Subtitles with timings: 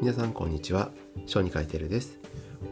[0.00, 0.92] 皆さんこんにちは。
[1.26, 2.18] 小児科医テルです。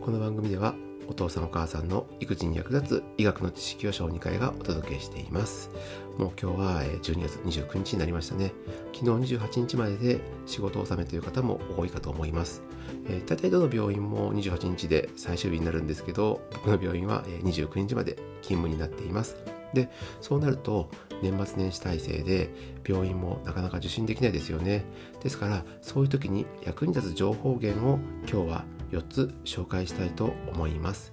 [0.00, 0.74] この番組では
[1.10, 5.68] お父さんお母さんの育児に役立つ医学の知識を小児科医がお届けしています。
[6.16, 8.54] もう今日は12月29日になりましたね。
[8.94, 12.62] 昨日28日までで仕事納めという方も多いかと思います。
[13.06, 19.36] えー、大体どの病院も28日で最終日になるんですけど僕の病院は29日まで勤務になっています。
[19.74, 20.90] でそうなると
[21.22, 22.50] 年末年始体制で
[22.86, 24.84] 病院もなかなか受診できないですよね。
[25.22, 27.98] ですからそういう時に役に立つ情報源を
[28.30, 31.12] 今日は4つ紹介したいと思います、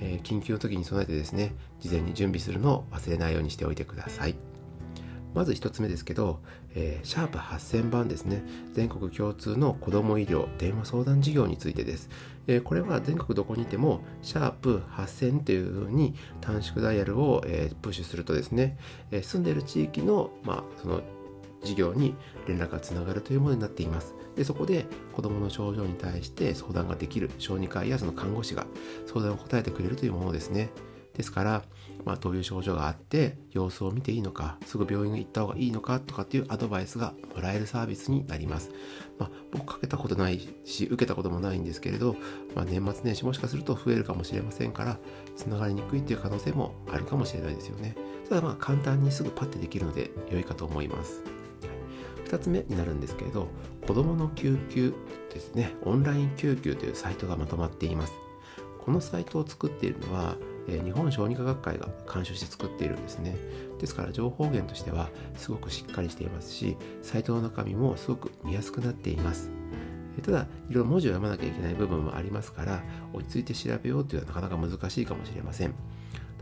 [0.00, 4.49] えー、緊急の時に備えてですね事前に準備するのを忘れないようにしておいてください。
[5.34, 6.40] まず1つ目ですけど、
[6.74, 12.08] えー、シャープ8000番ですね、全国共通の子ども医療電話相談事業についてです。
[12.46, 18.78] えー、これは全国どこにいても、シャープ8000というふうに短縮ダイヤルを、えー、プッシュするとですね、
[19.10, 21.02] え住んでいる地域の、まあ、その
[21.62, 22.14] 事業に
[22.46, 24.14] 連絡がつながるというものになっています。
[24.36, 28.66] でそこで子どもの症状に対して相談ができる小児科医やその看護師が
[29.06, 30.70] 相談を答えてくれるというものですね。
[31.14, 31.62] ですから、
[32.04, 38.70] まあ、どういう症状があって様子を見ていいのかすぐ病院に行った方がいいのかとかっていうアドバイスがもらえるサービスになります、
[39.18, 42.16] まあ、僕かけたことないし受けたこともないんですけれど、
[42.54, 44.98] まあ、年末年始もしかすると増えるかもしれませんから
[45.36, 47.96] つながりにくいっていう可能性もあるかもしれないですよね。
[48.28, 51.22] ただまあ簡単にすぐパッてできるので良いかと思います。
[52.26, 53.48] 2つ目になるんですけれど
[53.86, 54.94] 子どもの救急
[55.32, 55.74] ですね。
[55.82, 58.12] オンライン救急というサイトがまとまっています。
[58.78, 60.36] このサイトを作っているのは
[60.68, 63.36] え日本小児科学会が監修して作っているんですね。
[63.78, 69.50] ですから情報源としてはすごくしっかりしていますしサイトの中身もすごく見やすくなっています。
[70.22, 72.82] ただいろいろ文字を読まなきゃいけない部分もありますから
[73.14, 75.74] 落ち着いて調べようというのはなかなか難しいかもしれません。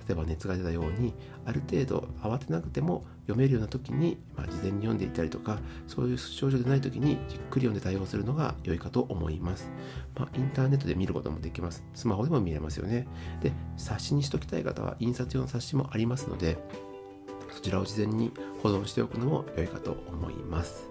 [0.09, 1.13] 例えば熱が出たように
[1.45, 9.71] ある程度慌てなくても読めるような時に、まあ、事前に読んでいたりとかそういう症状でない時にじっくり読んで対応するのが良いかと思います、
[10.17, 11.85] まあ、インターネットで見ることもできます。
[11.95, 13.07] スマホでも見れますよね。
[13.43, 16.57] で冊子にしときたい方は印刷用の冊子もありますので
[17.55, 18.33] そちらを事前に
[18.63, 20.89] 保存しておくのも良いかと思います。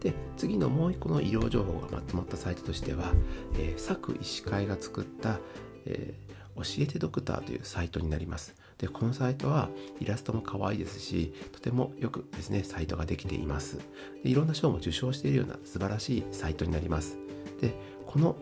[0.00, 3.12] で次のもう一個の医療情報がまとまったサイトとしては、
[3.54, 5.38] えー、佐久医師会が作った、
[5.86, 8.54] えー教えてドクターというサイトになります。
[8.78, 9.68] で、このサイトは
[10.00, 13.78] イラストも可愛いですし、とてもよくですね、サイトができています。
[14.22, 17.16] でいろんな賞も受賞しているような素晴らしいサイトになります。
[17.60, 17.74] で、
[18.06, 18.36] この、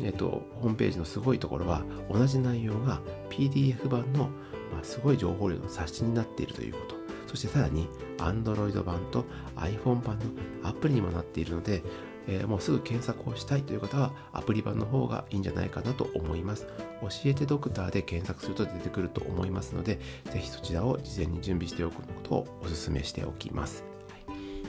[0.00, 3.00] えっと、ホームページのすごいところは、同じ内容が
[3.30, 4.24] PDF 版の、
[4.72, 6.96] まあ、すごい情報量の冊子になっているということ。
[7.26, 7.88] そしてさらに
[8.18, 9.24] Android 版と
[9.56, 10.24] iPhone 版の
[10.62, 11.82] アプリにもなっているので、
[12.28, 16.66] えー、もうすぐ検索をしたいという方はアプリ版の方がいいんじゃないかなと思います。
[17.00, 20.00] 教えてドクターで検索すると出てくると思いますので、
[20.32, 23.84] ぜひそちらを事前に準備しておくことをお勧めしておきます。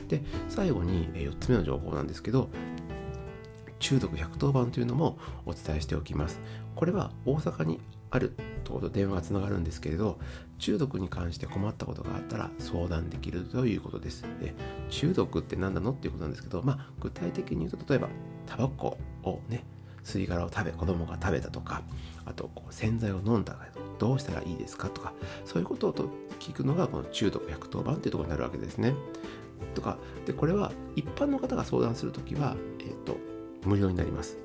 [0.08, 2.48] で、最後に4つ目の情報なんですけど、
[3.78, 6.40] 中毒110番というのもお伝えしておきます。
[6.74, 7.80] これは大阪に
[8.10, 8.34] ある
[8.80, 10.18] と電話がつながるんですけれど
[10.58, 14.22] 中毒に関して困ったことがあったら相談できるということです。
[14.40, 14.54] で
[14.90, 18.08] 中毒って何なのっていうことなんですけど、まあ、具体的に言うと例えば
[18.46, 19.64] タバコをね
[20.04, 21.82] 吸い殻を食べ子供が食べたとか
[22.24, 25.12] あとこう洗剤を飲んだけどどうしたらいいですかとか
[25.44, 25.92] そういうことを
[26.38, 28.94] 聞くのがこの中毒110番っていうところになるわけですね。
[29.74, 33.16] とかでこれは一般の方が相談するときは、えーと
[33.64, 34.38] 無料になります。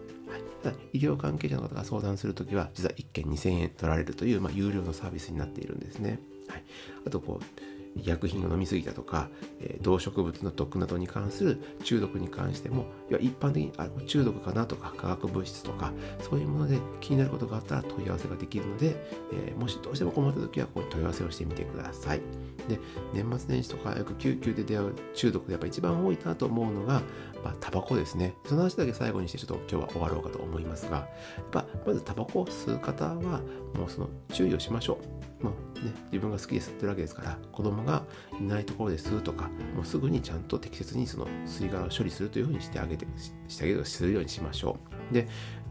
[0.94, 6.20] 医療関係者の方が相談するときは、実は1件2000円取られるという、まあ、有料のサービスになっているんですね。
[6.48, 6.64] はい、
[7.06, 7.64] あとこう
[8.02, 9.30] 薬品を飲み過ぎたとか、
[9.60, 18.96] えー、動植物の毒などに関する中毒に関しても、いや一般的にあ中毒かなとか化学物質とか、そういうもので気になることがあったら問い合わせができるので、
[19.32, 22.22] えー、もしどうしても困った時はここに問い合わせをしてみてください。
[22.68, 22.80] で、
[23.14, 27.04] 年末年始とかよく救急で出会う中毒でやっぱ一番多いなと思うのが、
[27.44, 28.36] まあ、タバコですね。
[28.46, 31.04] その話だけ最後にしてちょっと今日は終わろうかと思いますが、や
[31.44, 33.42] っぱまずタバコを吸う方は
[33.76, 35.00] もうその注意をしましょ
[35.42, 35.44] う。
[35.44, 38.04] まあね、自分が好きで吸ってるわけですから子供が
[38.40, 43.06] いないところで吸うとかもうすぐにちゃんと適切にその吸い殻を処理するというふうにしてあげて
[43.50, 44.78] してあげるするようにしましょ
[45.12, 45.28] うで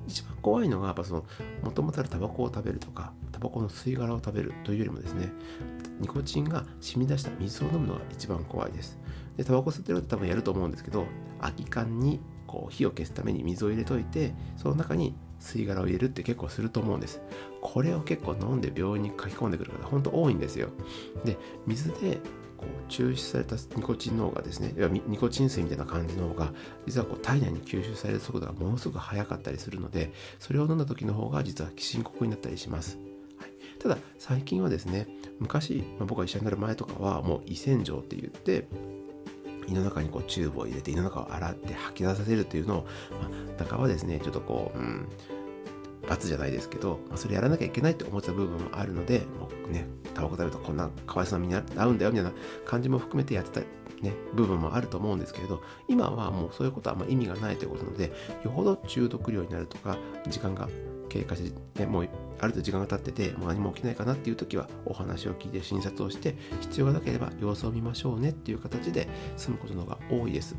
[0.07, 1.25] 一番怖いのがやっぱその
[1.63, 5.33] もともとあるタバコを食べるとかタバコの吸い殻を食べるというよりもですね
[6.03, 8.99] ニコチンが染み出した水を飲むのが一番怖いです
[9.37, 11.07] でタバコ吸ってると多分やると思うんですけど
[11.41, 17.21] 空き缶にこう火を消すために水を入れといてその中に吸い殻を入れるって結構すると思うんです。
[17.61, 20.69] これを結構飲んで病院に書き込んでくる方本当多いんですよ。
[21.25, 22.21] で、水で
[22.57, 26.53] こう抽出されたニコチンの方がですね、いわニコチン水みたいな感じの方が、
[26.87, 32.99] 実はこう体内に吸収される速度がものすごく速かったりするので、それを飲んだ時の方が実は深刻になったりします。
[33.37, 33.51] はい、
[33.81, 35.09] ただ、最近はですね、
[35.39, 38.67] 昔、まあ、僕が医者になる前とかはもう胃洗浄って言って、
[39.69, 45.09] 胃の中にこうチューブを入れて胃の中を洗って吐き出させるというのを、まあ、中はですねちょっとこう、うん、
[46.09, 52.33] 罰じゃないですけど、まあ、それやらなきゃいけないって思ってた部分もあるのでもうねタバコ食べるとこんなかわいそうな身に合うんだよみたいな
[52.65, 53.67] 感じも含めてやってた
[54.03, 58.13] ね、部分もあると思うんですけれど今はもうそういうことはあま意味がないということなので
[58.45, 59.97] よほど中毒量になるとか
[60.29, 60.69] 時間が
[61.09, 62.09] 経過して、もう
[62.41, 70.57] ある程度時間が経っててもう何も起きないかなっていう時はお話を聞いて診察をして必要がなければ様子を見ましょうねっていう形で済むことの方が多いです。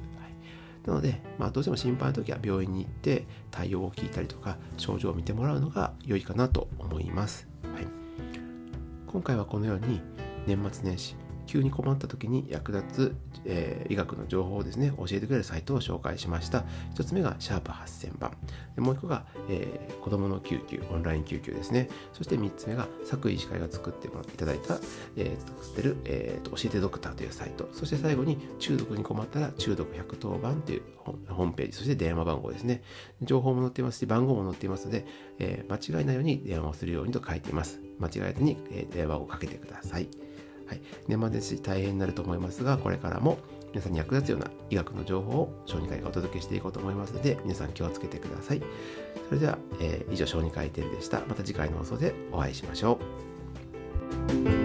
[0.85, 7.47] なので、まあ、どうしても心配な時は病院に行って対応を聞いたりとか症状を見てもらうのが良いかなと思います。
[7.73, 7.87] はい、
[9.07, 10.01] 今回はこのように
[10.45, 16.63] 年末年始急に困った時に役立つ、えー、医学の情報をですね、教えてくれるサイトを紹介しました。
[16.95, 18.31] 1つ目がシャープ8000番。
[18.77, 21.89] もう1個が、えー、子供の救急、オンライン救急ですね。
[22.13, 24.79] そして3つ目が作為医師会が作っていただいた、
[25.15, 27.69] えー、作ってる、えー、教えてドクターというサイト。
[27.71, 32.81] そして最後に中毒に困ったら中毒110番というホームページ、そして電話番号ですね。
[33.21, 35.05] 情報も載っていますし、番号も載っていますので、
[35.39, 37.79] えー、間違いないように電話をするようにと書いています。
[37.99, 38.57] 間違えずに、
[38.91, 40.07] 電話をかけてください。
[40.67, 43.37] はい、年末年始大変になると思いますが、これからも
[43.71, 48.61] 皆さんに役立つような医学の情報を小児科医がお届けしていこうと思いますので、皆さん気をつけてください。
[49.27, 51.21] それでは、えー、以上小児科医テルでした。
[51.27, 52.99] また次回の放送でお会いしましょ
[54.59, 54.62] う。